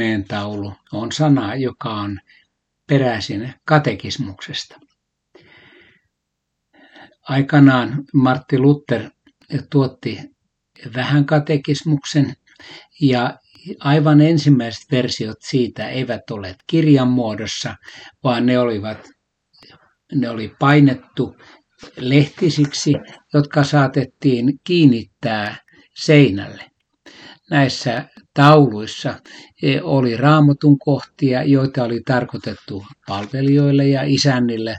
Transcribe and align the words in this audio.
Huoneentaulu 0.00 0.72
on 0.92 1.12
sana, 1.12 1.54
joka 1.54 1.90
on 1.90 2.20
peräisin 2.86 3.54
katekismuksesta. 3.64 4.80
Aikanaan 7.28 8.04
Martti 8.14 8.58
Luther 8.58 9.10
tuotti 9.70 10.18
vähän 10.94 11.24
katekismuksen 11.24 12.34
ja 13.00 13.38
aivan 13.80 14.20
ensimmäiset 14.20 14.90
versiot 14.90 15.38
siitä 15.40 15.88
eivät 15.88 16.30
ole 16.30 16.56
kirjan 16.66 17.08
muodossa, 17.08 17.76
vaan 18.24 18.46
ne 18.46 18.58
olivat 18.58 19.08
ne 20.14 20.30
oli 20.30 20.54
painettu 20.58 21.36
lehtisiksi, 21.96 22.92
jotka 23.34 23.64
saatettiin 23.64 24.60
kiinnittää 24.64 25.56
seinälle. 25.94 26.70
Näissä 27.50 28.08
tauluissa 28.34 29.14
e, 29.62 29.82
oli 29.82 30.16
raamatun 30.16 30.78
kohtia, 30.78 31.42
joita 31.42 31.84
oli 31.84 32.00
tarkoitettu 32.06 32.86
palvelijoille 33.06 33.88
ja 33.88 34.02
isännille, 34.02 34.76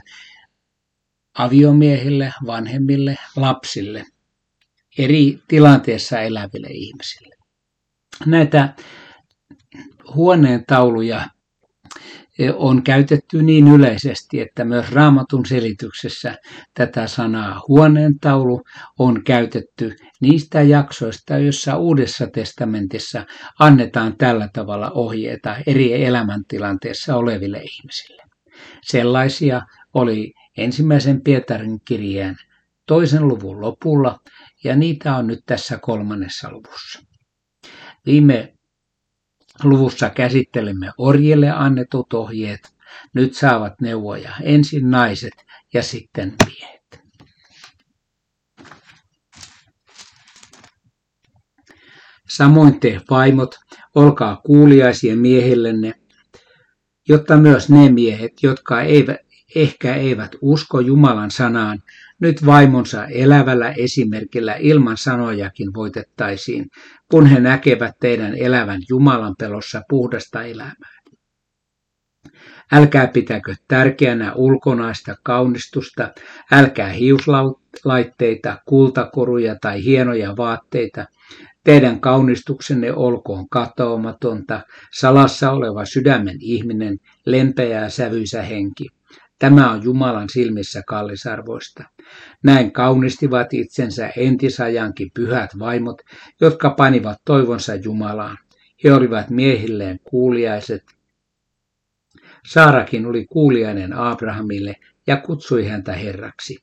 aviomiehille, 1.38 2.32
vanhemmille, 2.46 3.18
lapsille, 3.36 4.04
eri 4.98 5.38
tilanteessa 5.48 6.20
eläville 6.20 6.68
ihmisille. 6.70 7.36
Näitä 8.26 8.74
huoneen 10.14 10.64
tauluja 10.66 11.28
on 12.54 12.82
käytetty 12.82 13.42
niin 13.42 13.68
yleisesti, 13.68 14.40
että 14.40 14.64
myös 14.64 14.92
raamatun 14.92 15.46
selityksessä 15.46 16.38
tätä 16.74 17.06
sanaa 17.06 17.62
huoneentaulu 17.68 18.62
on 18.98 19.24
käytetty 19.24 19.96
niistä 20.20 20.62
jaksoista, 20.62 21.38
joissa 21.38 21.76
Uudessa 21.76 22.26
testamentissa 22.26 23.26
annetaan 23.58 24.16
tällä 24.16 24.48
tavalla 24.52 24.90
ohjeita 24.90 25.56
eri 25.66 26.04
elämäntilanteessa 26.04 27.16
oleville 27.16 27.62
ihmisille. 27.62 28.22
Sellaisia 28.82 29.62
oli 29.94 30.32
ensimmäisen 30.56 31.22
Pietarin 31.22 31.80
kirjeen 31.84 32.36
toisen 32.86 33.28
luvun 33.28 33.60
lopulla 33.60 34.18
ja 34.64 34.76
niitä 34.76 35.16
on 35.16 35.26
nyt 35.26 35.40
tässä 35.46 35.78
kolmannessa 35.78 36.50
luvussa. 36.50 37.00
Viime 38.06 38.54
Luvussa 39.64 40.10
käsittelemme 40.10 40.92
orjille 40.98 41.50
annetut 41.50 42.12
ohjeet. 42.12 42.60
Nyt 43.14 43.34
saavat 43.34 43.80
neuvoja 43.80 44.30
ensin 44.42 44.90
naiset 44.90 45.32
ja 45.74 45.82
sitten 45.82 46.34
miehet. 46.46 46.82
Samoin 52.28 52.80
te 52.80 53.00
vaimot, 53.10 53.54
olkaa 53.94 54.36
kuuliaisia 54.36 55.16
miehillenne, 55.16 55.94
jotta 57.08 57.36
myös 57.36 57.70
ne 57.70 57.88
miehet, 57.88 58.32
jotka 58.42 58.80
eivät, 58.80 59.16
ehkä 59.54 59.94
eivät 59.94 60.36
usko 60.40 60.80
Jumalan 60.80 61.30
sanaan, 61.30 61.82
nyt 62.22 62.46
vaimonsa 62.46 63.06
elävällä 63.06 63.72
esimerkillä 63.72 64.54
ilman 64.54 64.96
sanojakin 64.96 65.74
voitettaisiin, 65.74 66.66
kun 67.10 67.26
he 67.26 67.40
näkevät 67.40 67.94
teidän 68.00 68.34
elävän 68.34 68.80
Jumalan 68.88 69.34
pelossa 69.38 69.82
puhdasta 69.88 70.42
elämää. 70.42 71.02
Älkää 72.72 73.06
pitäkö 73.06 73.54
tärkeänä 73.68 74.34
ulkonaista 74.34 75.14
kaunistusta, 75.22 76.12
älkää 76.52 76.88
hiuslaitteita, 76.88 78.58
kultakoruja 78.68 79.56
tai 79.60 79.84
hienoja 79.84 80.36
vaatteita. 80.36 81.06
Teidän 81.64 82.00
kaunistuksenne 82.00 82.92
olkoon 82.92 83.48
katoamatonta, 83.48 84.60
salassa 84.92 85.50
oleva 85.50 85.84
sydämen 85.84 86.36
ihminen, 86.40 86.98
lempeää 87.26 87.88
sävyisä 87.88 88.42
henki. 88.42 88.88
Tämä 89.42 89.70
on 89.70 89.82
Jumalan 89.82 90.28
silmissä 90.28 90.82
kallisarvoista. 90.86 91.84
Näin 92.42 92.72
kaunistivat 92.72 93.54
itsensä 93.54 94.12
entisajankin 94.16 95.10
pyhät 95.14 95.50
vaimot, 95.58 96.02
jotka 96.40 96.70
panivat 96.70 97.18
toivonsa 97.24 97.74
Jumalaan. 97.74 98.38
He 98.84 98.92
olivat 98.92 99.30
miehilleen 99.30 100.00
kuuliaiset. 100.04 100.82
Saarakin 102.46 103.06
oli 103.06 103.26
kuuliainen 103.26 103.92
Abrahamille 103.92 104.76
ja 105.06 105.16
kutsui 105.16 105.66
häntä 105.66 105.92
herraksi. 105.92 106.58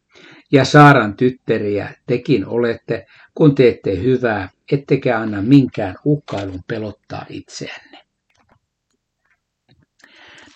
Ja 0.52 0.66
Saaran 0.66 1.18
tyttäriä 1.18 1.94
tekin 2.08 2.46
olette, 2.46 3.06
kun 3.34 3.56
teette 3.56 4.02
hyvää, 4.04 4.50
ettekä 4.72 5.20
anna 5.20 5.42
minkään 5.42 5.96
uhkailun 6.06 6.64
pelottaa 6.68 7.26
itseänne. 7.30 8.09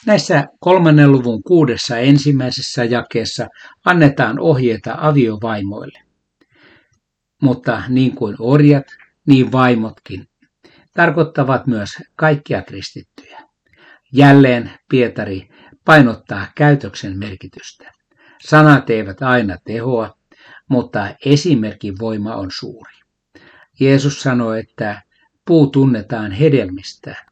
Näissä 0.06 0.48
kolmannen 0.60 1.12
luvun 1.12 1.44
kuudessa 1.44 1.98
ensimmäisessä 1.98 2.84
jakeessa 2.84 3.48
annetaan 3.86 4.40
ohjeita 4.40 4.96
aviovaimoille. 4.98 6.00
Mutta 7.42 7.84
niin 7.90 8.16
kuin 8.16 8.36
orjat, 8.40 8.86
niin 9.28 9.52
vaimotkin 9.52 10.28
tarkoittavat 10.94 11.68
myös 11.68 11.90
kaikkia 12.16 12.62
kristittyjä. 12.62 13.40
Jälleen 14.14 14.72
Pietari 14.90 15.50
painottaa 15.86 16.48
käytöksen 16.56 17.20
merkitystä. 17.20 17.92
Sanat 18.48 18.90
eivät 18.90 19.22
aina 19.22 19.58
tehoa, 19.66 20.18
mutta 20.70 21.16
esimerkin 21.26 22.00
voima 22.00 22.36
on 22.36 22.50
suuri. 22.60 22.94
Jeesus 23.80 24.22
sanoi, 24.22 24.60
että 24.60 25.02
puu 25.46 25.68
tunnetaan 25.68 26.32
hedelmistä. 26.32 27.26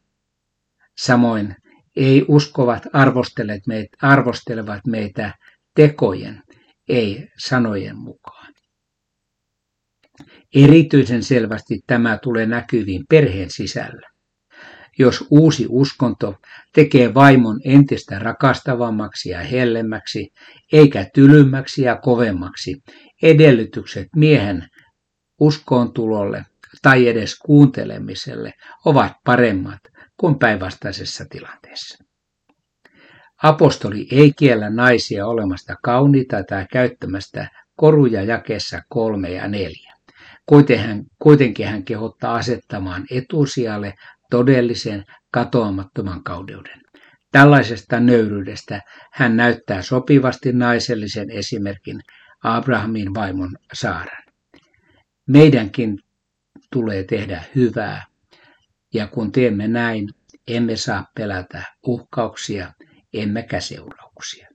Samoin 0.98 1.56
ei 1.96 2.24
uskovat 2.28 2.82
meitä, 3.66 3.96
arvostelevat 4.02 4.86
meitä 4.86 5.34
tekojen, 5.74 6.42
ei 6.88 7.28
sanojen 7.38 7.98
mukaan. 7.98 8.52
Erityisen 10.54 11.22
selvästi 11.22 11.80
tämä 11.86 12.18
tulee 12.22 12.46
näkyviin 12.46 13.04
perheen 13.08 13.50
sisällä. 13.50 14.12
Jos 14.98 15.26
uusi 15.30 15.66
uskonto 15.68 16.34
tekee 16.74 17.14
vaimon 17.14 17.60
entistä 17.64 18.18
rakastavammaksi 18.18 19.30
ja 19.30 19.40
hellemmäksi, 19.40 20.28
eikä 20.72 21.06
tylymmäksi 21.14 21.82
ja 21.82 21.96
kovemmaksi, 21.96 22.76
edellytykset 23.22 24.08
miehen 24.16 24.68
uskoon 25.40 25.92
tulolle 25.92 26.44
tai 26.82 27.08
edes 27.08 27.38
kuuntelemiselle 27.38 28.52
ovat 28.84 29.12
paremmat 29.24 29.80
kuin 30.22 30.38
päinvastaisessa 30.38 31.24
tilanteessa. 31.30 32.04
Apostoli 33.42 34.06
ei 34.12 34.32
kiellä 34.32 34.70
naisia 34.70 35.26
olemasta 35.26 35.76
kauniita 35.82 36.44
tai 36.44 36.66
käyttämästä 36.72 37.48
koruja 37.76 38.22
jakeessa 38.22 38.82
kolme 38.88 39.30
ja 39.30 39.48
neljä. 39.48 39.92
Kuitenkin 41.18 41.66
hän 41.66 41.84
kehottaa 41.84 42.34
asettamaan 42.34 43.04
etusijalle 43.10 43.94
todellisen 44.30 45.04
katoamattoman 45.32 46.24
kaudeuden. 46.24 46.80
Tällaisesta 47.32 48.00
nöyryydestä 48.00 48.80
hän 49.12 49.36
näyttää 49.36 49.82
sopivasti 49.82 50.52
naisellisen 50.52 51.30
esimerkin 51.30 52.00
Abrahamin 52.42 53.14
vaimon 53.14 53.56
Saaran. 53.72 54.22
Meidänkin 55.28 55.98
tulee 56.72 57.04
tehdä 57.04 57.44
hyvää 57.54 58.11
ja 58.94 59.06
kun 59.06 59.32
teemme 59.32 59.68
näin, 59.68 60.08
emme 60.48 60.76
saa 60.76 61.06
pelätä 61.16 61.62
uhkauksia 61.86 62.72
emmekä 63.14 63.60
seurauksia. 63.60 64.48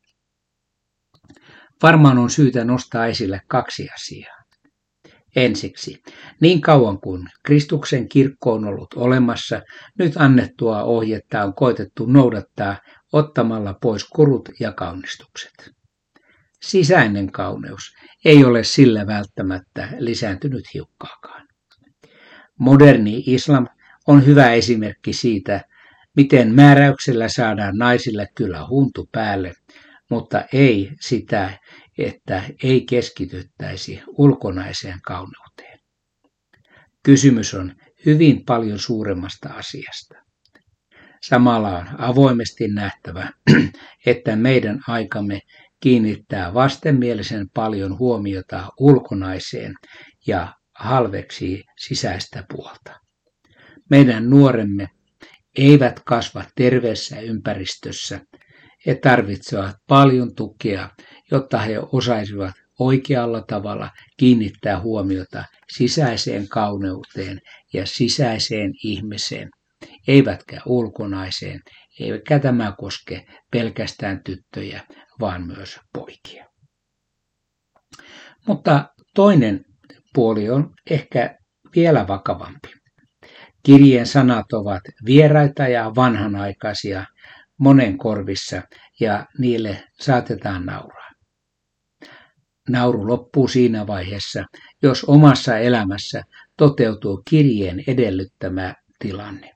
Varmaan 1.84 2.18
on 2.18 2.30
syytä 2.30 2.64
nostaa 2.64 3.06
esille 3.06 3.42
kaksi 3.48 3.88
asiaa. 3.96 4.38
Ensiksi, 5.36 6.02
niin 6.42 6.62
kauan 6.62 7.00
kuin 7.00 7.28
Kristuksen 7.44 8.10
kirkko 8.10 8.54
on 8.54 8.66
ollut 8.66 8.94
olemassa, 8.96 9.62
nyt 10.00 10.14
annettua 10.18 10.84
ohjetta 10.84 11.44
on 11.44 11.54
koitettu 11.54 12.06
noudattaa 12.06 12.78
ottamalla 13.14 13.76
pois 13.82 14.06
kurut 14.06 14.50
ja 14.60 14.72
kaunistukset. 14.72 15.72
Sisäinen 16.62 17.32
kauneus 17.32 17.92
ei 18.26 18.46
ole 18.46 18.64
sillä 18.64 19.08
välttämättä 19.08 19.90
lisääntynyt 20.00 20.74
hiukkaakaan. 20.74 21.48
Moderni 22.60 23.24
islam 23.26 23.68
on 24.08 24.26
hyvä 24.26 24.52
esimerkki 24.52 25.14
siitä, 25.14 25.62
miten 26.16 26.56
määräyksellä 26.56 27.30
saadaan 27.30 27.78
naisille 27.78 28.28
kyllä 28.36 28.68
huntu 28.68 29.10
päälle, 29.12 29.54
mutta 30.10 30.46
ei 30.54 30.92
sitä, 31.00 31.60
että 31.98 32.44
ei 32.64 32.86
keskityttäisi 32.86 34.02
ulkonaiseen 34.08 35.00
kauneuteen. 35.06 35.80
Kysymys 37.04 37.54
on 37.54 37.76
hyvin 38.06 38.46
paljon 38.46 38.80
suuremmasta 38.80 39.50
asiasta. 39.50 40.16
Samalla 41.24 41.78
on 41.78 41.88
avoimesti 41.98 42.68
nähtävä, 42.68 43.30
että 44.06 44.36
meidän 44.36 44.80
aikamme 44.88 45.42
kiinnittää 45.80 46.54
vastenmielisen 46.54 47.50
paljon 47.54 47.98
huomiota 48.00 48.70
ulkonaiseen 48.80 49.74
ja 50.28 50.54
halveksii 50.76 51.64
sisäistä 51.78 52.44
puolta. 52.54 53.07
Meidän 53.90 54.30
nuoremme 54.30 54.88
eivät 55.58 56.00
kasva 56.06 56.44
terveessä 56.56 57.20
ympäristössä. 57.20 58.22
He 58.86 58.96
tarvitsevat 58.96 59.76
paljon 59.88 60.36
tukea, 60.36 60.90
jotta 61.32 61.58
he 61.58 61.80
osaisivat 61.92 62.52
oikealla 62.80 63.42
tavalla 63.42 63.90
kiinnittää 64.18 64.80
huomiota 64.80 65.44
sisäiseen 65.74 66.48
kauneuteen 66.48 67.42
ja 67.74 67.86
sisäiseen 67.86 68.72
ihmiseen, 68.84 69.50
eivätkä 70.08 70.62
ulkonaiseen, 70.66 71.60
eikä 72.00 72.40
tämä 72.40 72.74
koske 72.78 73.26
pelkästään 73.52 74.24
tyttöjä, 74.24 74.84
vaan 75.20 75.48
myös 75.48 75.80
poikia. 75.94 76.46
Mutta 78.48 78.90
toinen 79.16 79.66
puoli 80.14 80.50
on 80.50 80.74
ehkä 80.90 81.38
vielä 81.76 82.08
vakavampi. 82.08 82.70
Kirjeen 83.68 84.06
sanat 84.06 84.54
ovat 84.54 84.82
vieraita 85.06 85.68
ja 85.68 85.92
vanhanaikaisia 85.96 87.06
monen 87.58 87.98
korvissa 87.98 88.62
ja 89.00 89.26
niille 89.38 89.84
saatetaan 90.02 90.66
nauraa. 90.66 91.10
Nauru 92.70 93.08
loppuu 93.08 93.48
siinä 93.48 93.88
vaiheessa, 93.88 94.46
jos 94.84 95.04
omassa 95.04 95.58
elämässä 95.58 96.22
toteutuu 96.58 97.22
kirjeen 97.30 97.84
edellyttämä 97.88 98.76
tilanne. 99.00 99.52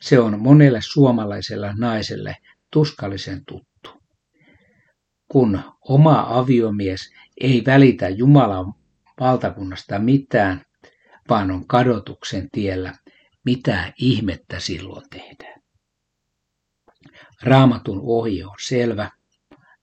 Se 0.00 0.18
on 0.18 0.40
monelle 0.40 0.80
suomalaiselle 0.82 1.74
naiselle 1.78 2.36
tuskallisen 2.72 3.44
tuttu. 3.46 4.02
Kun 5.28 5.60
oma 5.88 6.26
aviomies 6.28 7.00
ei 7.40 7.62
välitä 7.66 8.08
Jumalan 8.08 8.72
valtakunnasta 9.20 9.98
mitään, 9.98 10.62
vaan 11.28 11.50
on 11.50 11.66
kadotuksen 11.66 12.48
tiellä, 12.52 12.94
mitä 13.44 13.92
ihmettä 13.98 14.60
silloin 14.60 15.04
tehdään. 15.10 15.62
Raamatun 17.42 18.00
ohje 18.02 18.46
on 18.46 18.56
selvä, 18.60 19.10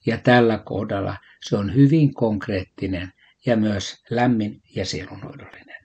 ja 0.06 0.18
tällä 0.18 0.58
kohdalla 0.58 1.18
se 1.42 1.58
on 1.58 1.76
hyvin 1.76 2.14
konkreettinen 2.14 3.14
ja 3.46 3.58
myös 3.58 4.04
lämmin 4.10 4.62
ja 4.76 4.86
sielunhoidollinen. 4.86 5.84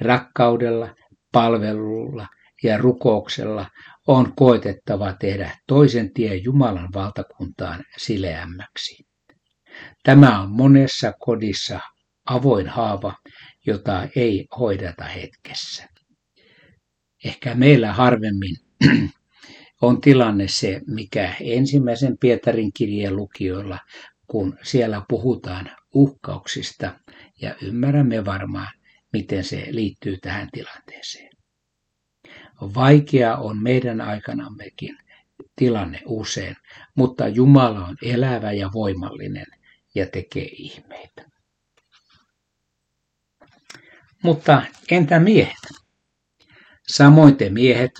Rakkaudella, 0.00 0.94
palvelulla 1.32 2.26
ja 2.62 2.78
rukouksella 2.78 3.70
on 4.06 4.32
koetettava 4.36 5.12
tehdä 5.12 5.58
toisen 5.66 6.12
tie 6.14 6.36
Jumalan 6.36 6.88
valtakuntaan 6.94 7.84
sileämmäksi. 7.96 9.06
Tämä 10.02 10.40
on 10.40 10.50
monessa 10.50 11.12
kodissa 11.12 11.80
avoin 12.26 12.68
haava, 12.68 13.14
jota 13.66 14.08
ei 14.16 14.46
hoideta 14.58 15.04
hetkessä. 15.04 15.88
Ehkä 17.24 17.54
meillä 17.54 17.92
harvemmin 17.92 18.56
on 19.82 20.00
tilanne 20.00 20.48
se, 20.48 20.80
mikä 20.86 21.34
ensimmäisen 21.40 22.18
Pietarin 22.18 22.72
kirjeen 22.72 23.16
lukijoilla, 23.16 23.78
kun 24.26 24.58
siellä 24.62 25.02
puhutaan 25.08 25.70
uhkauksista 25.94 27.00
ja 27.42 27.54
ymmärrämme 27.62 28.24
varmaan, 28.24 28.72
miten 29.12 29.44
se 29.44 29.66
liittyy 29.70 30.16
tähän 30.18 30.48
tilanteeseen. 30.52 31.30
Vaikea 32.60 33.36
on 33.36 33.62
meidän 33.62 34.00
aikanammekin 34.00 34.98
tilanne 35.56 36.02
usein, 36.06 36.56
mutta 36.94 37.28
Jumala 37.28 37.86
on 37.86 37.96
elävä 38.02 38.52
ja 38.52 38.70
voimallinen 38.74 39.46
ja 39.94 40.06
tekee 40.06 40.48
ihmeitä. 40.52 41.35
Mutta 44.22 44.62
entä 44.90 45.20
miehet? 45.20 45.66
Samoin 46.88 47.36
te 47.36 47.50
miehet, 47.50 47.90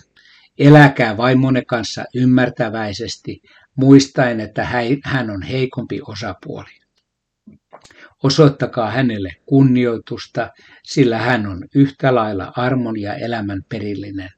eläkää 0.59 1.17
vaimonne 1.17 1.63
kanssa 1.65 2.05
ymmärtäväisesti, 2.15 3.41
muistaen, 3.77 4.41
että 4.41 4.69
hän 5.05 5.31
on 5.31 5.43
heikompi 5.43 6.01
osapuoli. 6.09 6.81
Osoittakaa 8.23 8.91
hänelle 8.91 9.31
kunnioitusta, 9.47 10.51
sillä 10.83 11.19
hän 11.19 11.47
on 11.47 11.65
yhtä 11.75 12.15
lailla 12.15 12.53
armon 12.57 13.01
ja 13.01 13.15
elämän 13.15 13.63
perillinen. 13.69 14.31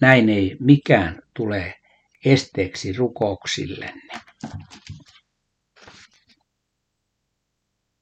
Näin 0.00 0.28
ei 0.28 0.56
mikään 0.60 1.22
tule 1.34 1.74
esteeksi 2.24 2.92
rukouksillenne. 2.92 4.20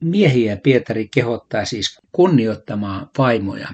Miehiä 0.02 0.56
Pietari 0.62 1.08
kehottaa 1.14 1.64
siis 1.64 1.98
kunnioittamaan 2.12 3.10
vaimoja 3.18 3.68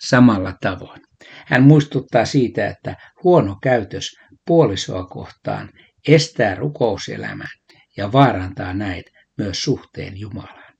samalla 0.00 0.54
tavoin. 0.60 1.00
Hän 1.46 1.62
muistuttaa 1.62 2.24
siitä, 2.24 2.68
että 2.68 2.96
huono 3.24 3.56
käytös 3.62 4.16
puolisoa 4.46 5.06
kohtaan 5.06 5.70
estää 6.08 6.54
rukouselämän 6.54 7.48
ja 7.96 8.12
vaarantaa 8.12 8.74
näin 8.74 9.04
myös 9.38 9.62
suhteen 9.62 10.20
Jumalaan. 10.20 10.74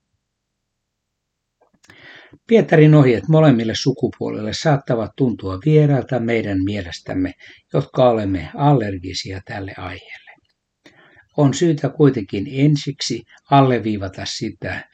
Pietarin 2.47 2.95
ohjeet 2.95 3.27
molemmille 3.27 3.75
sukupuolille 3.75 4.53
saattavat 4.53 5.11
tuntua 5.17 5.59
vierailta 5.65 6.19
meidän 6.19 6.63
mielestämme, 6.63 7.33
jotka 7.73 8.09
olemme 8.09 8.49
allergisia 8.55 9.41
tälle 9.45 9.73
aiheelle 9.77 10.30
on 11.37 11.53
syytä 11.53 11.89
kuitenkin 11.89 12.47
ensiksi 12.51 13.23
alleviivata 13.51 14.25
sitä, 14.25 14.89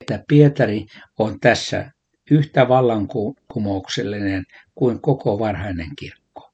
että 0.00 0.24
Pietari 0.28 0.86
on 1.18 1.40
tässä 1.40 1.90
yhtä 2.30 2.68
vallankumouksellinen 2.68 4.44
kuin 4.74 5.00
koko 5.00 5.38
varhainen 5.38 5.96
kirkko. 5.98 6.50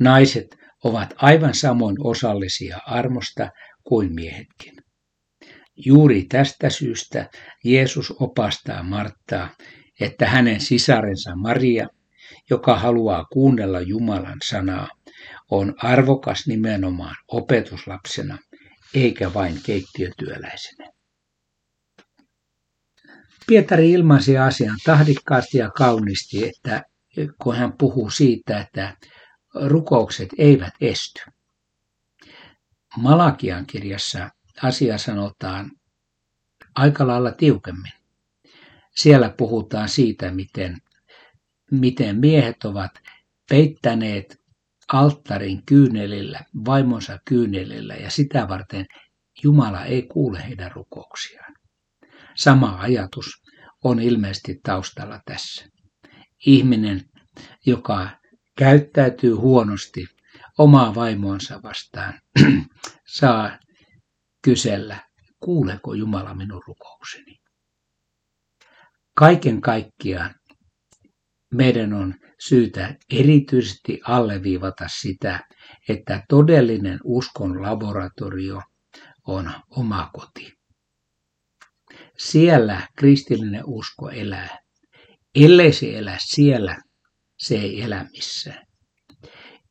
Naiset 0.00 0.56
ovat 0.84 1.14
aivan 1.16 1.54
samoin 1.54 1.96
osallisia 2.00 2.78
armosta 2.86 3.50
kuin 3.84 4.14
miehetkin. 4.14 4.74
Juuri 5.76 6.24
tästä 6.28 6.70
syystä 6.70 7.30
Jeesus 7.64 8.10
opastaa 8.10 8.82
Marttaa, 8.82 9.48
että 10.00 10.26
hänen 10.26 10.60
sisarensa 10.60 11.36
Maria, 11.36 11.88
joka 12.50 12.76
haluaa 12.78 13.24
kuunnella 13.24 13.80
Jumalan 13.80 14.38
sanaa, 14.48 14.88
on 15.50 15.74
arvokas 15.82 16.46
nimenomaan 16.46 17.16
opetuslapsena, 17.28 18.38
eikä 18.94 19.34
vain 19.34 19.62
keittiötyöläisenä. 19.62 20.90
Pietari 23.46 23.92
ilmaisi 23.92 24.38
asian 24.38 24.76
tahdikkaasti 24.84 25.58
ja 25.58 25.70
kauniisti, 25.70 26.48
että 26.48 26.82
kun 27.42 27.56
hän 27.56 27.72
puhuu 27.72 28.10
siitä, 28.10 28.60
että 28.60 28.96
rukoukset 29.54 30.28
eivät 30.38 30.74
esty. 30.80 31.20
Malakian 32.96 33.66
kirjassa 33.66 34.30
asia 34.62 34.98
sanotaan 34.98 35.70
aika 36.74 37.06
lailla 37.06 37.32
tiukemmin. 37.32 37.92
Siellä 38.96 39.34
puhutaan 39.38 39.88
siitä, 39.88 40.30
miten, 40.30 40.76
miten 41.70 42.16
miehet 42.16 42.64
ovat 42.64 42.90
peittäneet 43.48 44.45
alttarin 44.92 45.66
kyynelillä, 45.66 46.40
vaimonsa 46.66 47.18
kyynelillä 47.24 47.94
ja 47.94 48.10
sitä 48.10 48.48
varten 48.48 48.86
Jumala 49.42 49.84
ei 49.84 50.02
kuule 50.02 50.44
heidän 50.48 50.72
rukouksiaan. 50.72 51.54
Sama 52.36 52.76
ajatus 52.80 53.26
on 53.84 54.00
ilmeisesti 54.00 54.60
taustalla 54.62 55.20
tässä. 55.26 55.66
Ihminen, 56.46 57.04
joka 57.66 58.10
käyttäytyy 58.58 59.32
huonosti 59.32 60.06
omaa 60.58 60.94
vaimoansa 60.94 61.62
vastaan, 61.62 62.20
saa 63.18 63.58
kysellä, 64.42 64.98
kuuleeko 65.40 65.94
Jumala 65.94 66.34
minun 66.34 66.62
rukoukseni. 66.66 67.36
Kaiken 69.14 69.60
kaikkiaan 69.60 70.34
meidän 71.54 71.92
on 71.92 72.14
syytä 72.40 72.94
erityisesti 73.12 74.00
alleviivata 74.04 74.88
sitä, 74.88 75.40
että 75.88 76.22
todellinen 76.28 76.98
uskon 77.04 77.62
laboratorio 77.62 78.62
on 79.26 79.50
oma 79.70 80.10
koti. 80.12 80.52
Siellä 82.18 82.88
kristillinen 82.98 83.62
usko 83.66 84.10
elää. 84.10 84.58
Ellei 85.34 85.72
se 85.72 85.98
elä 85.98 86.16
siellä, 86.20 86.76
se 87.38 87.54
ei 87.54 87.82
elä 87.82 88.06
missään. 88.12 88.66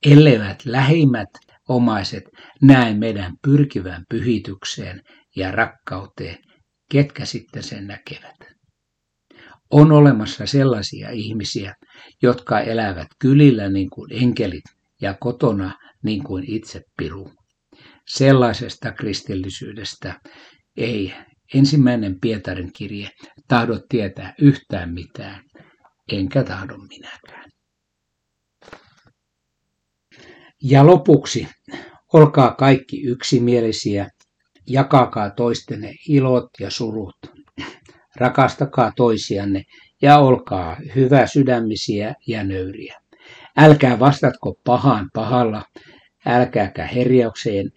Elleivät 0.06 0.66
lähimmät 0.66 1.30
omaiset 1.70 2.24
näe 2.62 2.94
meidän 2.94 3.34
pyrkivän 3.42 4.04
pyhitykseen 4.10 5.02
ja 5.36 5.52
rakkauteen, 5.52 6.38
ketkä 6.92 7.26
sitten 7.26 7.64
sen 7.64 7.88
näkevät. 7.88 8.55
On 9.72 9.92
olemassa 9.92 10.46
sellaisia 10.46 11.10
ihmisiä, 11.10 11.74
jotka 12.22 12.60
elävät 12.60 13.08
kylillä 13.20 13.70
niin 13.70 13.90
kuin 13.90 14.24
enkelit 14.24 14.64
ja 15.02 15.16
kotona 15.20 15.74
niin 16.04 16.24
kuin 16.24 16.44
itse 16.48 16.82
piru. 16.98 17.32
Sellaisesta 18.08 18.92
kristillisyydestä 18.92 20.20
ei 20.78 21.14
ensimmäinen 21.54 22.20
Pietarin 22.20 22.74
kirje 22.74 23.10
tahdo 23.48 23.80
tietää 23.90 24.34
yhtään 24.42 24.94
mitään, 24.94 25.44
enkä 26.12 26.44
tahdo 26.44 26.78
minäkään. 26.78 27.50
Ja 30.64 30.86
lopuksi, 30.86 31.48
olkaa 32.14 32.54
kaikki 32.54 33.02
yksimielisiä, 33.02 34.10
jakakaa 34.68 35.30
toistenne 35.30 35.94
ilot 36.10 36.50
ja 36.60 36.70
surut. 36.70 37.35
Rakastakaa 38.16 38.92
toisianne 38.96 39.64
ja 40.02 40.18
olkaa 40.18 40.78
hyvä 40.96 41.28
sydämisiä 41.28 42.14
ja 42.28 42.44
nöyriä. 42.44 43.02
Älkää 43.58 44.00
vastatko 44.00 44.54
pahaan 44.64 45.10
pahalla, 45.14 45.64
älkääkä 46.26 46.88
herjaukseen 46.88 47.72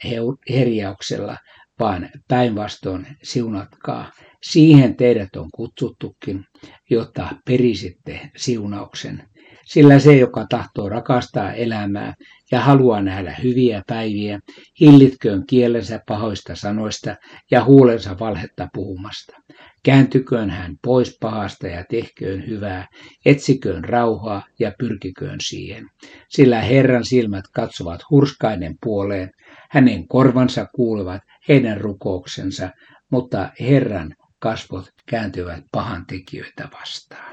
herjauksella, 0.50 1.36
vaan 1.80 2.10
päinvastoin 2.28 3.06
siunatkaa. 3.22 4.12
Siihen 4.42 4.96
teidät 4.96 5.36
on 5.36 5.48
kutsuttukin, 5.54 6.44
jotta 6.90 7.28
perisitte 7.46 8.30
siunauksen. 8.36 9.22
Sillä 9.64 9.98
se, 9.98 10.16
joka 10.16 10.46
tahtoo 10.48 10.88
rakastaa 10.88 11.52
elämää 11.52 12.14
ja 12.52 12.60
haluaa 12.60 13.02
nähdä 13.02 13.36
hyviä 13.42 13.82
päiviä, 13.86 14.40
hillitköön 14.80 15.46
kielensä 15.46 16.00
pahoista 16.06 16.56
sanoista 16.56 17.16
ja 17.50 17.64
huulensa 17.64 18.18
valhetta 18.20 18.68
puhumasta. 18.74 19.36
Kääntyköön 19.82 20.50
hän 20.50 20.76
pois 20.82 21.18
pahasta 21.20 21.66
ja 21.66 21.84
tehköön 21.90 22.46
hyvää, 22.46 22.86
etsiköön 23.24 23.84
rauhaa 23.84 24.42
ja 24.58 24.72
pyrkiköön 24.78 25.38
siihen. 25.40 25.86
Sillä 26.28 26.60
Herran 26.60 27.04
silmät 27.04 27.44
katsovat 27.52 28.00
hurskainen 28.10 28.74
puoleen, 28.82 29.30
hänen 29.70 30.08
korvansa 30.08 30.66
kuulevat 30.74 31.22
heidän 31.48 31.80
rukouksensa, 31.80 32.70
mutta 33.10 33.50
Herran 33.60 34.14
kasvot 34.38 34.90
kääntyvät 35.06 35.64
pahan 35.72 36.06
tekijöitä 36.06 36.68
vastaan. 36.80 37.27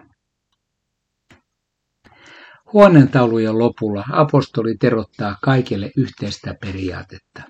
Huoneentaulujen 2.76 3.60
lopulla 3.60 4.06
apostoli 4.12 4.78
terottaa 4.78 5.38
kaikille 5.42 5.92
yhteistä 5.98 6.56
periaatetta. 6.62 7.42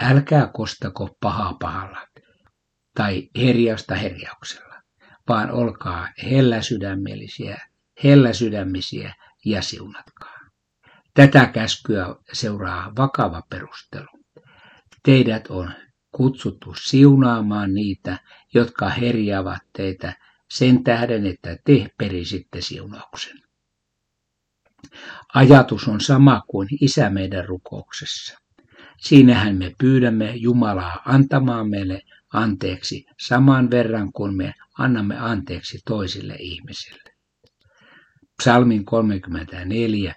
Älkää 0.00 0.50
kostako 0.54 1.16
pahaa 1.20 1.54
pahalla 1.60 2.06
tai 2.94 3.28
herjausta 3.36 3.94
herjauksella, 3.94 4.74
vaan 5.28 5.50
olkaa 5.50 6.08
helläsydämellisiä, 6.30 7.58
helläsydämisiä 8.04 9.14
ja 9.44 9.62
siunatkaa. 9.62 10.38
Tätä 11.14 11.46
käskyä 11.46 12.06
seuraa 12.32 12.92
vakava 12.96 13.42
perustelu. 13.50 14.08
Teidät 15.02 15.46
on 15.48 15.72
kutsuttu 16.12 16.74
siunaamaan 16.74 17.74
niitä, 17.74 18.18
jotka 18.54 18.88
herjaavat 18.88 19.62
teitä 19.76 20.16
sen 20.50 20.84
tähden, 20.84 21.26
että 21.26 21.56
te 21.64 21.90
perisitte 21.98 22.60
siunauksen. 22.60 23.51
Ajatus 25.34 25.88
on 25.88 26.00
sama 26.00 26.42
kuin 26.46 26.68
isä 26.80 27.10
meidän 27.10 27.44
rukouksessa. 27.44 28.38
Siinähän 29.00 29.56
me 29.56 29.72
pyydämme 29.78 30.32
Jumalaa 30.36 31.02
antamaan 31.04 31.70
meille 31.70 32.02
anteeksi 32.32 33.04
saman 33.20 33.70
verran 33.70 34.12
kuin 34.12 34.36
me 34.36 34.54
annamme 34.78 35.18
anteeksi 35.18 35.78
toisille 35.84 36.36
ihmisille. 36.38 37.12
Psalmin 38.42 38.84
34. 38.84 40.14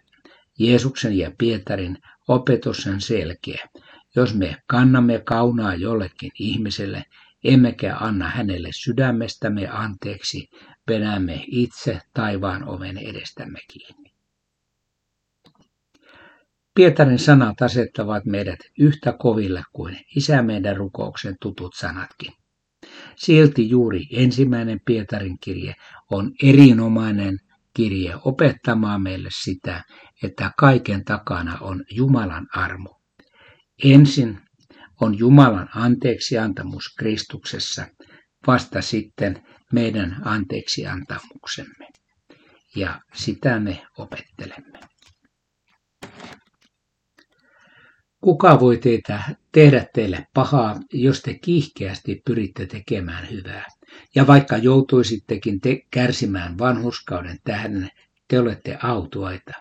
Jeesuksen 0.59 1.17
ja 1.17 1.31
Pietarin 1.37 1.97
opetus 2.27 2.87
on 2.87 3.01
selkeä. 3.01 3.69
Jos 4.15 4.35
me 4.35 4.57
kannamme 4.67 5.21
kaunaa 5.25 5.75
jollekin 5.75 6.31
ihmiselle, 6.39 7.05
emmekä 7.43 7.97
anna 7.97 8.29
hänelle 8.29 8.69
sydämestämme 8.71 9.67
anteeksi, 9.67 10.49
venämme 10.87 11.43
itse 11.47 12.01
taivaan 12.13 12.63
oven 12.63 12.97
edestämme 12.97 13.59
kiinni. 13.73 14.04
Pietarin 16.75 17.19
sanat 17.19 17.61
asettavat 17.61 18.25
meidät 18.25 18.59
yhtä 18.79 19.13
koville 19.19 19.63
kuin 19.73 19.97
isä 20.15 20.41
meidän 20.41 20.77
rukouksen 20.77 21.35
tutut 21.41 21.73
sanatkin. 21.75 22.33
Silti 23.15 23.69
juuri 23.69 24.01
ensimmäinen 24.11 24.79
Pietarin 24.85 25.37
kirje 25.39 25.73
on 26.11 26.31
erinomainen 26.43 27.37
kirje 27.75 28.13
opettamaan 28.25 29.01
meille 29.01 29.29
sitä, 29.43 29.83
että 30.23 30.51
kaiken 30.57 31.03
takana 31.03 31.57
on 31.61 31.83
Jumalan 31.91 32.47
armo. 32.55 33.01
Ensin 33.83 34.39
on 35.01 35.17
Jumalan 35.17 35.69
anteeksiantamus 35.75 36.95
Kristuksessa, 36.99 37.87
vasta 38.47 38.81
sitten 38.81 39.43
meidän 39.73 40.21
anteeksiantamuksemme. 40.23 41.87
Ja 42.75 43.01
sitä 43.13 43.59
me 43.59 43.85
opettelemme. 43.97 44.79
Kuka 48.25 48.59
voi 48.59 48.77
teitä, 48.77 49.23
tehdä 49.51 49.85
teille 49.93 50.27
pahaa, 50.33 50.79
jos 50.93 51.21
te 51.21 51.33
kiihkeästi 51.33 52.21
pyritte 52.25 52.65
tekemään 52.65 53.29
hyvää? 53.31 53.65
Ja 54.15 54.27
vaikka 54.27 54.57
joutuisittekin 54.57 55.61
te 55.61 55.81
kärsimään 55.91 56.57
vanhuskauden 56.57 57.37
tähden, 57.43 57.89
te 58.27 58.39
olette 58.39 58.77
autuaita. 58.83 59.53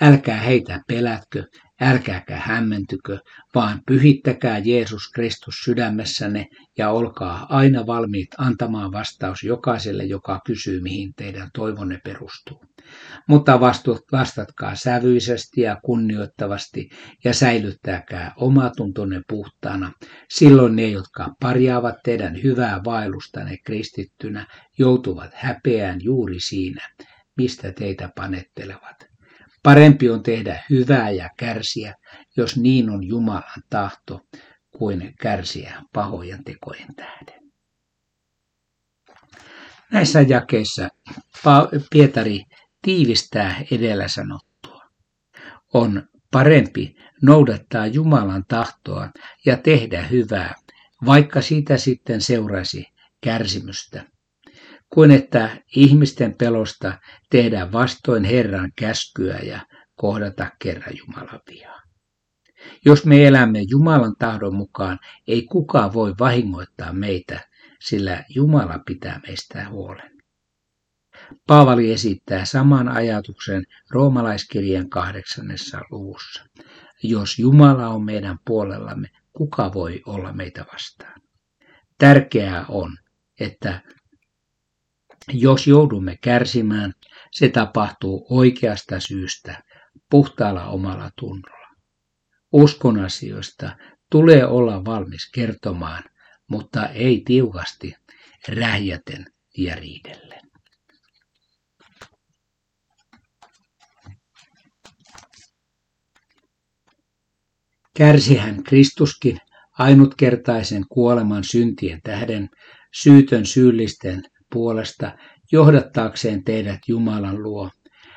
Älkää 0.00 0.40
heitä 0.40 0.80
pelätkö, 0.88 1.44
älkääkä 1.80 2.36
hämmentykö, 2.36 3.18
vaan 3.54 3.80
pyhittäkää 3.86 4.58
Jeesus 4.58 5.10
Kristus 5.14 5.54
sydämessänne 5.64 6.46
ja 6.78 6.90
olkaa 6.90 7.46
aina 7.48 7.86
valmiit 7.86 8.28
antamaan 8.38 8.92
vastaus 8.92 9.42
jokaiselle, 9.42 10.04
joka 10.04 10.40
kysyy, 10.46 10.80
mihin 10.80 11.12
teidän 11.16 11.50
toivonne 11.54 12.00
perustuu. 12.04 12.64
Mutta 13.28 13.60
vastatkaa 14.12 14.74
sävyisesti 14.74 15.60
ja 15.60 15.76
kunnioittavasti 15.84 16.88
ja 17.24 17.34
säilyttäkää 17.34 18.32
omatuntonne 18.36 19.20
puhtaana. 19.28 19.92
Silloin 20.30 20.76
ne, 20.76 20.88
jotka 20.88 21.34
parjaavat 21.40 21.94
teidän 22.04 22.42
hyvää 22.42 22.80
vaellustanne 22.84 23.56
kristittynä, 23.66 24.46
joutuvat 24.78 25.30
häpeään 25.34 25.98
juuri 26.02 26.40
siinä, 26.40 26.90
mistä 27.36 27.72
teitä 27.72 28.10
panettelevat. 28.16 29.07
Parempi 29.68 30.10
on 30.10 30.22
tehdä 30.22 30.62
hyvää 30.70 31.10
ja 31.10 31.30
kärsiä, 31.36 31.94
jos 32.36 32.56
niin 32.56 32.90
on 32.90 33.06
Jumalan 33.06 33.62
tahto, 33.70 34.20
kuin 34.70 35.14
kärsiä 35.20 35.82
pahojen 35.92 36.44
tekojen 36.44 36.94
tähden. 36.96 37.52
Näissä 39.92 40.20
jakeissa 40.20 40.88
Pietari 41.90 42.44
tiivistää 42.82 43.62
edellä 43.70 44.08
sanottua. 44.08 44.82
On 45.74 46.08
parempi 46.30 46.96
noudattaa 47.22 47.86
Jumalan 47.86 48.44
tahtoa 48.48 49.08
ja 49.46 49.56
tehdä 49.56 50.02
hyvää, 50.02 50.54
vaikka 51.06 51.42
siitä 51.42 51.76
sitten 51.76 52.20
seuraisi 52.20 52.86
kärsimystä 53.20 54.04
kuin 54.92 55.10
että 55.10 55.56
ihmisten 55.76 56.34
pelosta 56.38 56.98
tehdään 57.30 57.72
vastoin 57.72 58.24
Herran 58.24 58.72
käskyä 58.76 59.38
ja 59.38 59.66
kohdata 59.94 60.50
kerran 60.62 60.96
Jumalan 60.98 61.40
vihaa. 61.50 61.82
Jos 62.84 63.06
me 63.06 63.26
elämme 63.26 63.62
Jumalan 63.68 64.14
tahdon 64.18 64.54
mukaan, 64.54 64.98
ei 65.26 65.42
kukaan 65.42 65.92
voi 65.92 66.14
vahingoittaa 66.18 66.92
meitä, 66.92 67.40
sillä 67.80 68.24
Jumala 68.28 68.78
pitää 68.86 69.20
meistä 69.26 69.68
huolen. 69.68 70.10
Paavali 71.46 71.92
esittää 71.92 72.44
saman 72.44 72.88
ajatuksen 72.88 73.64
roomalaiskirjan 73.90 74.90
kahdeksannessa 74.90 75.80
luvussa. 75.90 76.44
Jos 77.02 77.38
Jumala 77.38 77.88
on 77.88 78.04
meidän 78.04 78.38
puolellamme, 78.46 79.08
kuka 79.32 79.74
voi 79.74 80.02
olla 80.06 80.32
meitä 80.32 80.64
vastaan? 80.72 81.20
Tärkeää 81.98 82.64
on, 82.68 82.96
että 83.40 83.80
jos 85.32 85.66
joudumme 85.66 86.18
kärsimään, 86.20 86.92
se 87.32 87.48
tapahtuu 87.48 88.26
oikeasta 88.30 89.00
syystä, 89.00 89.62
puhtaalla 90.10 90.66
omalla 90.66 91.10
tunnolla. 91.18 91.68
Uskon 92.52 93.00
asioista 93.00 93.76
tulee 94.10 94.46
olla 94.46 94.84
valmis 94.84 95.30
kertomaan, 95.34 96.04
mutta 96.50 96.86
ei 96.86 97.22
tiukasti, 97.26 97.94
rähjäten 98.48 99.26
ja 99.58 99.74
riidellen. 99.74 100.40
Kärsihän 107.96 108.62
Kristuskin 108.62 109.38
ainutkertaisen 109.78 110.84
kuoleman 110.88 111.44
syntien 111.44 112.00
tähden, 112.02 112.48
syytön 112.94 113.46
syyllisten 113.46 114.22
puolesta 114.52 115.16
johdattaakseen 115.52 116.44
teidät 116.44 116.80
Jumalan 116.88 117.42
luo. 117.42 117.70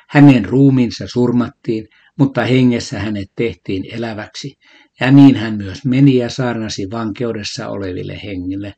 Hänen 0.08 0.44
ruumiinsa 0.44 1.04
surmattiin, 1.12 1.88
mutta 2.18 2.44
hengessä 2.44 2.98
hänet 2.98 3.28
tehtiin 3.36 3.84
eläväksi, 3.92 4.54
ja 5.00 5.10
niin 5.10 5.36
hän 5.36 5.56
myös 5.56 5.84
meni 5.84 6.16
ja 6.16 6.28
saarnasi 6.28 6.90
vankeudessa 6.90 7.68
oleville 7.68 8.20
hengille, 8.24 8.74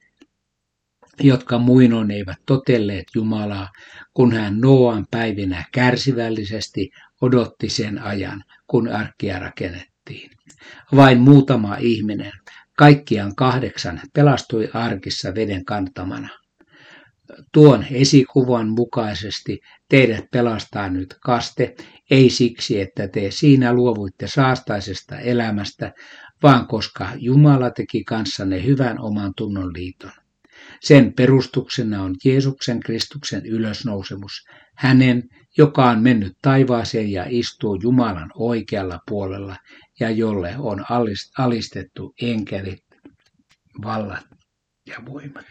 jotka 1.21 1.59
muinoin 1.59 2.11
eivät 2.11 2.39
totelleet 2.47 3.05
Jumalaa, 3.15 3.69
kun 4.15 4.33
hän 4.33 4.61
Noan 4.61 5.07
päivinä 5.11 5.65
kärsivällisesti 5.73 6.91
odotti 7.21 7.69
sen 7.69 8.03
ajan, 8.03 8.45
kun 8.67 8.89
arkkia 8.89 9.39
rakennettiin. 9.39 10.31
Vain 10.97 11.21
muutama 11.21 11.77
ihminen, 11.77 12.33
kaikkiaan 12.79 13.35
kahdeksan, 13.35 14.01
pelastui 14.15 14.69
arkissa 14.75 15.35
veden 15.35 15.65
kantamana. 15.65 16.29
Tuon 17.53 17.85
esikuvan 17.91 18.69
mukaisesti 18.69 19.61
teidät 19.89 20.25
pelastaa 20.31 20.89
nyt 20.89 21.17
kaste, 21.21 21.75
ei 22.11 22.31
siksi, 22.31 22.81
että 22.81 23.09
te 23.09 23.31
siinä 23.31 23.73
luovuitte 23.73 24.27
saastaisesta 24.27 25.19
elämästä, 25.19 25.93
vaan 26.43 26.67
koska 26.67 27.09
Jumala 27.17 27.71
teki 27.71 28.05
kanssanne 28.05 28.65
hyvän 28.65 29.01
oman 29.01 29.33
tunnon 29.37 29.73
liiton. 29.73 30.13
Sen 30.81 31.13
perustuksena 31.13 32.03
on 32.03 32.15
Jeesuksen 32.25 32.81
Kristuksen 32.81 33.47
ylösnousemus, 33.47 34.47
hänen, 34.77 35.23
joka 35.59 35.91
on 35.91 36.03
mennyt 36.03 36.37
taivaaseen 36.43 37.11
ja 37.11 37.25
istuu 37.29 37.79
Jumalan 37.83 38.31
oikealla 38.35 39.01
puolella 39.09 39.57
ja 40.01 40.11
jolle 40.11 40.55
on 40.59 40.85
alistettu 41.39 42.15
enkelit, 42.23 42.85
vallat 43.85 44.27
ja 44.87 44.97
voimat. 45.07 45.47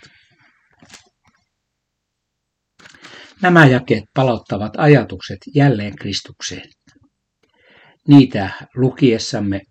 Nämä 3.44 3.66
jakeet 3.66 4.04
palauttavat 4.14 4.74
ajatukset 4.78 5.38
jälleen 5.56 5.96
Kristukseen. 5.96 6.70
Niitä 8.08 8.50
lukiessamme 8.76 9.62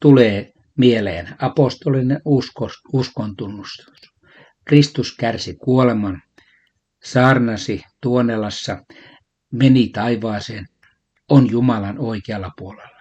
tulee 0.00 0.52
mieleen 0.78 1.28
apostolinen 1.38 2.20
uskos, 2.24 2.72
uskon 2.92 3.36
tunnustus. 3.36 4.00
Kristus 4.64 5.16
kärsi 5.16 5.56
kuoleman, 5.56 6.22
saarnasi 7.04 7.82
Tuonelassa, 8.00 8.82
meni 9.52 9.88
taivaaseen, 9.88 10.66
on 11.28 11.50
Jumalan 11.50 11.98
oikealla 11.98 12.50
puolella. 12.58 13.00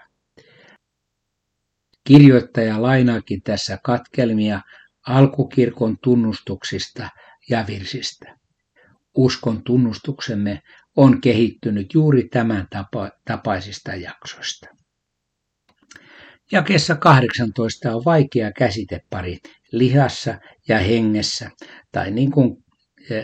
Kirjoittaja 2.03 2.81
lainaakin 2.81 3.41
tässä 3.41 3.77
katkelmia 3.83 4.61
alkukirkon 5.07 5.97
tunnustuksista 6.03 7.09
ja 7.49 7.65
virsistä. 7.67 8.38
Uskon 9.17 9.63
tunnustuksemme 9.63 10.61
on 10.97 11.21
kehittynyt 11.21 11.93
juuri 11.93 12.27
tämän 12.29 12.67
tapa, 12.69 13.11
tapaisista 13.25 13.95
jaksoista. 13.95 14.67
Jakeessa 16.51 16.95
18 16.95 17.95
on 17.95 18.01
vaikea 18.05 18.51
käsitepari 18.51 19.37
lihassa 19.71 20.39
ja 20.67 20.79
hengessä, 20.79 21.49
tai 21.91 22.11
niin 22.11 22.31
kuin 22.31 22.63
e, 23.09 23.15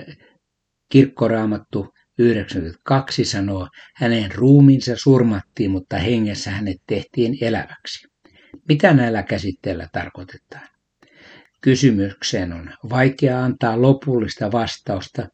kirkkoraamattu 0.89 1.93
92 2.19 3.25
sanoo, 3.25 3.67
hänen 3.95 4.31
ruumiinsa 4.35 4.95
surmattiin, 4.95 5.71
mutta 5.71 5.97
hengessä 5.97 6.51
hänet 6.51 6.77
tehtiin 6.87 7.37
eläväksi. 7.41 8.07
Mitä 8.69 8.93
näillä 8.93 9.23
käsitteillä 9.23 9.87
tarkoitetaan? 9.91 10.67
Kysymykseen 11.61 12.53
on 12.53 12.73
vaikea 12.89 13.43
antaa 13.43 13.81
lopullista 13.81 14.51
vastausta, 14.51 15.27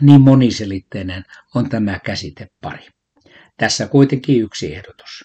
niin 0.00 0.20
moniselitteinen 0.20 1.24
on 1.54 1.68
tämä 1.68 1.98
käsitepari. 1.98 2.86
Tässä 3.56 3.86
kuitenkin 3.86 4.42
yksi 4.42 4.74
ehdotus. 4.74 5.24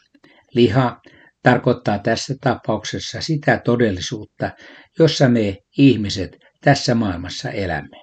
Liha 0.53 1.01
tarkoittaa 1.43 1.99
tässä 1.99 2.35
tapauksessa 2.41 3.21
sitä 3.21 3.61
todellisuutta, 3.65 4.51
jossa 4.99 5.29
me 5.29 5.57
ihmiset 5.77 6.37
tässä 6.61 6.95
maailmassa 6.95 7.49
elämme. 7.49 8.01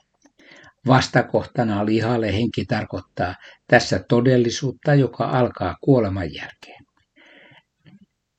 Vastakohtana 0.87 1.87
lihalle 1.87 2.33
henki 2.33 2.65
tarkoittaa 2.65 3.35
tässä 3.67 4.05
todellisuutta, 4.09 4.95
joka 4.95 5.25
alkaa 5.25 5.77
kuoleman 5.81 6.35
jälkeen. 6.35 6.85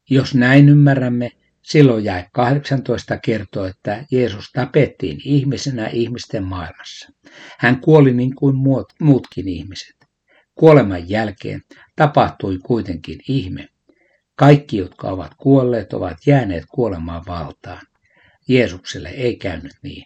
Jos 0.10 0.36
näin 0.36 0.70
ymmärrämme, 0.70 1.32
silloin 1.62 2.04
jäi 2.04 2.26
18 2.34 3.18
kertoo, 3.18 3.66
että 3.66 4.06
Jeesus 4.12 4.52
tapettiin 4.54 5.18
ihmisenä 5.26 5.88
ihmisten 5.88 6.44
maailmassa. 6.44 7.10
Hän 7.58 7.82
kuoli 7.82 8.14
niin 8.14 8.36
kuin 8.36 8.56
muutkin 9.00 9.48
ihmiset. 9.48 9.96
Kuoleman 10.56 11.10
jälkeen 11.10 11.62
tapahtui 11.96 12.60
kuitenkin 12.64 13.20
ihme. 13.28 13.68
Kaikki, 14.36 14.78
jotka 14.78 15.08
ovat 15.08 15.32
kuolleet, 15.38 15.94
ovat 15.94 16.18
jääneet 16.28 16.66
kuolemaan 16.72 17.24
valtaan. 17.28 17.82
Jeesukselle 18.48 19.10
ei 19.10 19.36
käynyt 19.36 19.74
niin. 19.84 20.06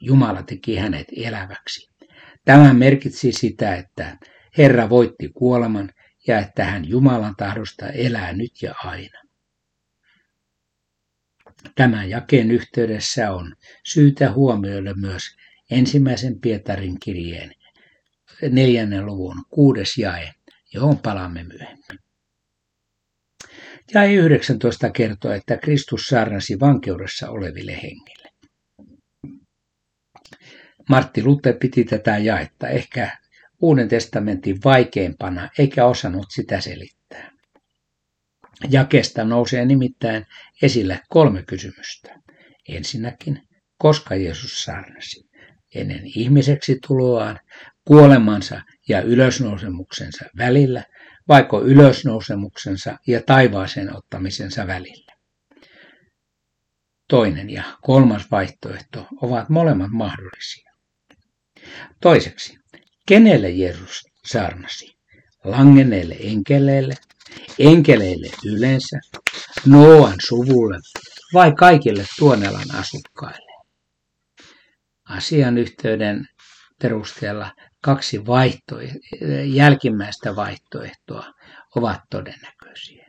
Jumala 0.00 0.42
teki 0.42 0.76
hänet 0.76 1.06
eläväksi. 1.16 1.88
Tämä 2.44 2.74
merkitsi 2.74 3.32
sitä, 3.32 3.76
että 3.76 4.18
Herra 4.58 4.90
voitti 4.90 5.28
kuoleman 5.28 5.90
ja 6.26 6.38
että 6.38 6.64
hän 6.64 6.88
Jumalan 6.88 7.36
tahdosta 7.36 7.88
elää 7.88 8.32
nyt 8.32 8.62
ja 8.62 8.74
aina. 8.84 9.29
Tämän 11.74 12.10
jakeen 12.10 12.50
yhteydessä 12.50 13.32
on 13.32 13.56
syytä 13.84 14.32
huomioida 14.32 14.94
myös 14.94 15.22
ensimmäisen 15.70 16.40
Pietarin 16.40 17.00
kirjeen 17.00 17.54
neljännen 18.50 19.06
luvun 19.06 19.44
kuudes 19.50 19.98
jae, 19.98 20.32
johon 20.74 20.98
palaamme 20.98 21.44
myöhemmin. 21.44 21.98
Jae 23.94 24.14
19 24.14 24.90
kertoo, 24.90 25.32
että 25.32 25.56
Kristus 25.56 26.02
saarnasi 26.02 26.60
vankeudessa 26.60 27.30
oleville 27.30 27.72
hengille. 27.82 28.30
Martti 30.88 31.22
Luther 31.22 31.56
piti 31.60 31.84
tätä 31.84 32.18
jaetta 32.18 32.68
ehkä 32.68 33.18
Uuden 33.62 33.88
testamentin 33.88 34.58
vaikeimpana, 34.64 35.50
eikä 35.58 35.86
osannut 35.86 36.26
sitä 36.30 36.60
selittää. 36.60 36.99
Jakesta 38.68 39.24
nousee 39.24 39.64
nimittäin 39.64 40.26
esille 40.62 41.00
kolme 41.08 41.42
kysymystä. 41.42 42.14
Ensinnäkin, 42.68 43.42
koska 43.78 44.16
Jeesus 44.16 44.62
saarnasi? 44.62 45.30
Ennen 45.74 46.02
ihmiseksi 46.04 46.78
tuloaan, 46.86 47.40
kuolemansa 47.84 48.62
ja 48.88 49.00
ylösnousemuksensa 49.02 50.24
välillä– 50.36 50.84
vaiko 51.30 51.62
ylösnousemuksensa 51.62 52.98
ja 53.06 53.22
taivaaseen 53.22 53.96
ottamisensa 53.96 54.66
välillä. 54.66 55.12
Toinen 57.08 57.50
ja 57.50 57.62
kolmas 57.82 58.30
vaihtoehto 58.30 59.06
ovat 59.22 59.48
molemmat 59.48 59.90
mahdollisia. 59.90 60.72
Toiseksi, 62.00 62.58
kenelle 63.06 63.50
Jeesus 63.50 64.02
saarnasi? 64.24 64.96
Langenneille 65.44 66.16
enkeleille, 66.20 66.94
enkeleille 67.58 68.30
yleensä, 68.44 69.00
Noan 69.66 70.14
suvulle 70.28 70.78
vai 71.34 71.52
kaikille 71.54 72.04
Tuonelan 72.18 72.74
asukkaille? 72.74 73.50
Asian 75.08 75.58
yhteyden 75.58 76.26
perusteella 76.82 77.52
kaksi 77.84 78.26
vaihtoehtoa, 78.26 79.00
jälkimmäistä 79.44 80.36
vaihtoehtoa 80.36 81.32
ovat 81.76 82.00
todennäköisiä. 82.10 83.06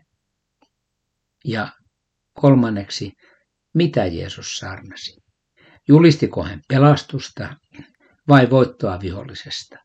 Ja 1.45 1.71
kolmanneksi, 2.33 3.11
mitä 3.73 4.05
Jeesus 4.05 4.57
saarnasi? 4.57 5.17
Julistiko 5.87 6.43
hän 6.43 6.61
pelastusta 6.67 7.55
vai 8.27 8.49
voittoa 8.49 8.99
vihollisesta? 8.99 9.75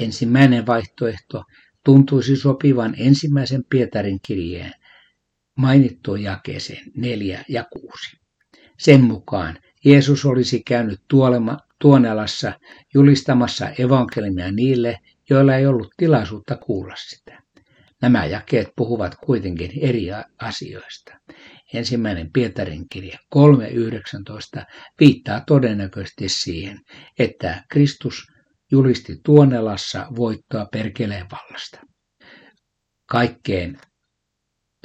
Ensimmäinen 0.00 0.66
vaihtoehto 0.66 1.44
tuntuisi 1.84 2.36
sopivan 2.36 2.94
ensimmäisen 2.98 3.62
Pietarin 3.70 4.18
kirjeen 4.26 4.72
mainittuun 5.58 6.22
jakeeseen 6.22 6.82
4 6.96 7.44
ja 7.48 7.64
6. 7.72 8.16
Sen 8.78 9.00
mukaan 9.00 9.58
Jeesus 9.84 10.24
olisi 10.24 10.62
käynyt 10.62 11.00
tuolema, 11.08 11.58
Tuonelassa 11.78 12.52
julistamassa 12.94 13.68
evankeliumia 13.78 14.52
niille, 14.52 14.98
joilla 15.30 15.54
ei 15.56 15.66
ollut 15.66 15.88
tilaisuutta 15.96 16.56
kuulla 16.56 16.94
sitä. 16.96 17.42
Nämä 18.02 18.26
jakeet 18.26 18.68
puhuvat 18.76 19.14
kuitenkin 19.24 19.70
eri 19.80 20.06
asioista. 20.40 21.12
Ensimmäinen 21.74 22.32
Pietarin 22.32 22.88
kirja 22.92 23.18
3.19 23.36 24.64
viittaa 25.00 25.40
todennäköisesti 25.46 26.28
siihen, 26.28 26.80
että 27.18 27.64
Kristus 27.70 28.22
julisti 28.74 29.20
Tuonelassa 29.24 30.06
voittoa 30.16 30.66
perkeleen 30.72 31.26
vallasta. 31.30 31.80
Kaikkein 33.06 33.78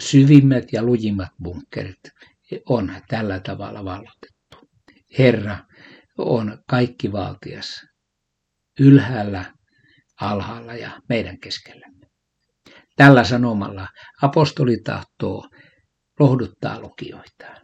syvimmät 0.02 0.74
ja 0.74 0.84
lujimmat 0.84 1.30
bunkerit 1.44 2.04
on 2.70 2.92
tällä 3.08 3.40
tavalla 3.40 3.86
vallotettu. 3.86 4.70
Herra 5.20 5.58
on 6.18 6.64
kaikki 6.70 7.12
valtias 7.12 7.86
ylhäällä, 8.80 9.54
alhaalla 10.22 10.76
ja 10.76 11.02
meidän 11.10 11.40
keskellämme. 11.40 12.08
Tällä 12.96 13.24
sanomalla 13.24 13.88
apostoli 14.22 14.78
tahtoo 14.84 15.50
lohduttaa 16.20 16.80
lukijoitaan. 16.80 17.62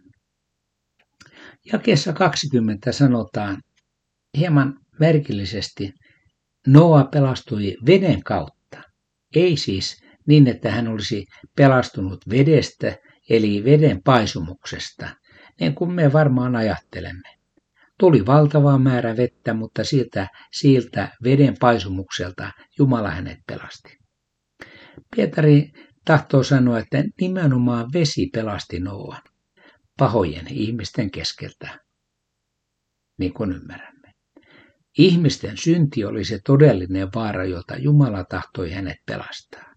Jakeessa 1.74 2.14
20 2.14 2.92
sanotaan 2.92 3.62
hieman 4.38 4.80
merkillisesti, 5.00 5.94
Noa 6.68 7.04
pelastui 7.04 7.78
veden 7.86 8.24
kautta, 8.24 8.82
ei 9.36 9.58
siis 9.58 10.02
niin, 10.28 10.48
että 10.48 10.72
hän 10.72 10.88
olisi 10.88 11.26
pelastunut 11.56 12.30
vedestä, 12.30 12.98
eli 13.30 13.64
veden 13.64 14.04
paisumuksesta, 14.04 15.16
niin 15.60 15.76
kuin 15.76 15.92
me 15.92 16.14
varmaan 16.14 16.56
ajattelemme. 16.56 17.30
Tuli 18.00 18.26
valtava 18.26 18.78
määrä 18.78 19.18
vettä, 19.18 19.54
mutta 19.54 19.84
siltä, 19.84 20.28
siltä 20.52 21.12
veden 21.24 21.56
paisumukselta 21.60 22.52
Jumala 22.80 23.12
hänet 23.12 23.40
pelasti. 23.48 23.98
Pietari 25.16 25.72
tahtoo 26.06 26.44
sanoa, 26.44 26.80
että 26.80 27.04
nimenomaan 27.22 27.86
vesi 27.94 28.30
pelasti 28.34 28.80
Noan 28.80 29.22
pahojen 30.00 30.48
ihmisten 30.50 31.12
keskeltä, 31.12 31.80
niin 33.18 33.34
kuin 33.34 33.52
ymmärrämme. 33.52 33.95
Ihmisten 34.98 35.58
synti 35.58 36.06
oli 36.06 36.26
se 36.26 36.40
todellinen 36.46 37.10
vaara, 37.16 37.46
jota 37.46 37.78
Jumala 37.78 38.24
tahtoi 38.24 38.72
hänet 38.72 38.98
pelastaa. 39.06 39.76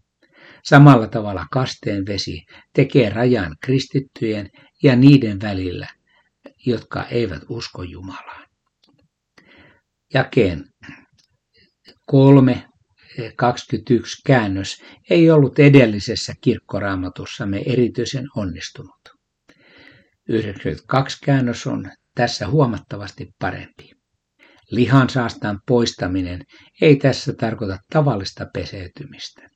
Samalla 0.64 1.06
tavalla 1.06 1.46
kasteen 1.50 2.06
vesi 2.06 2.44
tekee 2.72 3.10
rajan 3.10 3.56
kristittyjen 3.60 4.50
ja 4.82 4.96
niiden 4.96 5.40
välillä, 5.40 5.88
jotka 6.66 7.04
eivät 7.04 7.42
usko 7.48 7.82
Jumalaan. 7.82 8.48
Jakeen 10.14 10.64
3, 12.06 12.64
21 13.36 14.22
käännös 14.26 14.82
ei 15.10 15.30
ollut 15.30 15.58
edellisessä 15.58 16.34
kirkkoraamatussamme 16.40 17.62
erityisen 17.66 18.24
onnistunut. 18.36 19.18
92 20.28 21.18
käännös 21.24 21.66
on 21.66 21.90
tässä 22.14 22.48
huomattavasti 22.48 23.30
parempi. 23.38 23.97
Lihansaastan 24.70 25.60
poistaminen 25.66 26.44
ei 26.80 26.96
tässä 26.96 27.32
tarkoita 27.32 27.78
tavallista 27.92 28.46
peseytymistä. 28.54 29.48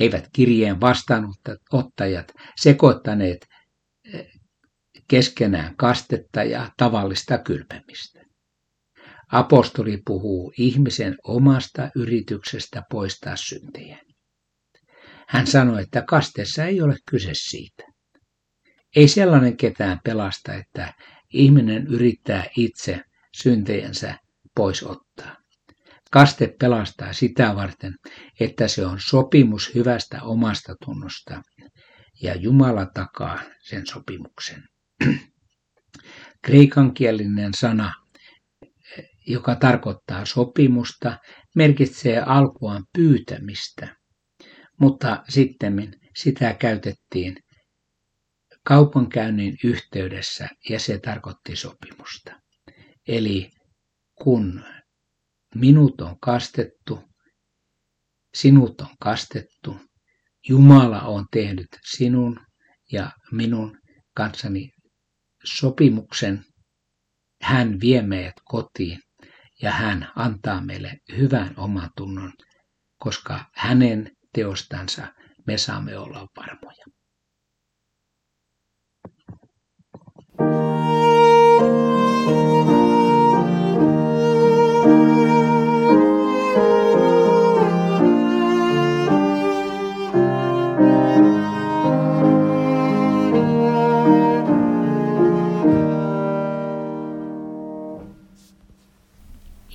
Eivät 0.00 0.28
kirjeen 0.32 0.80
vastaanottajat 0.80 2.32
sekoittaneet 2.60 3.46
eh, 4.12 4.26
keskenään 5.08 5.76
kastetta 5.76 6.42
ja 6.42 6.70
tavallista 6.76 7.38
kylpemistä. 7.38 8.20
Apostoli 9.32 10.02
puhuu 10.06 10.52
ihmisen 10.58 11.16
omasta 11.24 11.90
yrityksestä 11.96 12.82
poistaa 12.90 13.36
syntejä. 13.36 13.98
Hän 15.28 15.46
sanoi, 15.46 15.82
että 15.82 16.02
kastessa 16.02 16.64
ei 16.64 16.82
ole 16.82 16.96
kyse 17.10 17.30
siitä. 17.34 17.82
Ei 18.96 19.08
sellainen 19.08 19.56
ketään 19.56 20.00
pelasta, 20.04 20.54
että 20.54 20.94
ihminen 21.32 21.86
yrittää 21.86 22.44
itse 22.56 23.00
syntejensä 23.36 24.18
pois 24.56 24.82
ottaa. 24.82 25.36
Kaste 26.10 26.54
pelastaa 26.60 27.12
sitä 27.12 27.56
varten, 27.56 27.94
että 28.40 28.68
se 28.68 28.86
on 28.86 28.96
sopimus 29.00 29.74
hyvästä 29.74 30.22
omasta 30.22 30.74
tunnosta 30.84 31.42
ja 32.22 32.34
Jumala 32.34 32.86
takaa 32.86 33.40
sen 33.62 33.86
sopimuksen. 33.86 34.62
Kreikankielinen 36.44 37.54
sana, 37.54 37.94
joka 39.26 39.54
tarkoittaa 39.54 40.24
sopimusta, 40.24 41.18
merkitsee 41.56 42.20
alkuaan 42.20 42.84
pyytämistä, 42.96 43.96
mutta 44.80 45.22
sitten 45.28 45.94
sitä 46.16 46.54
käytettiin 46.54 47.36
kaupankäynnin 48.64 49.56
yhteydessä 49.64 50.48
ja 50.68 50.80
se 50.80 50.98
tarkoitti 50.98 51.56
sopimusta. 51.56 52.40
Eli 53.08 53.50
kun 54.22 54.64
minut 55.54 56.00
on 56.00 56.16
kastettu, 56.20 57.00
sinut 58.34 58.80
on 58.80 58.88
kastettu, 59.00 59.76
Jumala 60.48 61.00
on 61.00 61.26
tehnyt 61.32 61.68
sinun 61.90 62.40
ja 62.92 63.10
minun 63.32 63.78
kanssani 64.16 64.70
sopimuksen. 65.44 66.44
Hän 67.42 67.80
vie 67.80 68.02
meidät 68.02 68.34
kotiin 68.44 69.00
ja 69.62 69.70
hän 69.70 70.12
antaa 70.16 70.60
meille 70.60 70.98
hyvän 71.16 71.54
oman 71.56 71.90
tunnon, 71.96 72.32
koska 72.98 73.44
hänen 73.54 74.10
teostansa 74.34 75.12
me 75.46 75.58
saamme 75.58 75.98
olla 75.98 76.26
varmoja. 76.36 76.99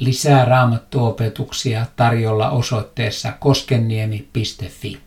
Lisää 0.06 0.46
raamattuopetuksia 0.46 1.86
tarjolla 1.96 2.50
osoitteessa 2.50 3.32
koskenniemi.fi. 3.32 5.05